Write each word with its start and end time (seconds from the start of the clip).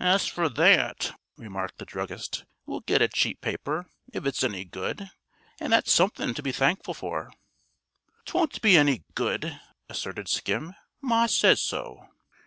"As 0.00 0.26
fer 0.26 0.48
that," 0.48 1.14
remarked 1.36 1.76
the 1.76 1.84
druggist, 1.84 2.46
"we'll 2.64 2.80
get 2.80 3.02
a 3.02 3.08
cheap 3.08 3.42
paper 3.42 3.84
if 4.10 4.24
it's 4.24 4.42
any 4.42 4.64
good 4.64 5.10
an' 5.60 5.72
that's 5.72 5.92
somethin' 5.92 6.32
to 6.32 6.42
be 6.42 6.52
thankful 6.52 6.94
for." 6.94 7.30
"'Twon't 8.24 8.62
be 8.62 8.78
any 8.78 9.04
good," 9.14 9.60
asserted 9.90 10.26
Skim. 10.26 10.74
"Ma 11.02 11.26
says 11.26 11.60
so." 11.62 12.08